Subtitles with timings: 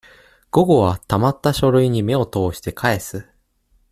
[0.49, 3.29] 午後は、溜った書類に目を通して返す。